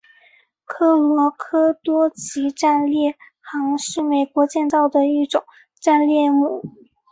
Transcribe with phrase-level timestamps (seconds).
[0.65, 5.43] 科罗拉多级战列舰是美国建造的一种
[5.79, 6.33] 战列舰。